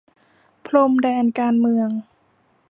[0.65, 1.89] พรมแดนการเมือง